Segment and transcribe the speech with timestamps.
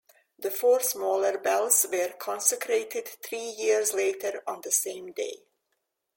[0.39, 5.43] The four smaller bells were consecrated three years later on the same day.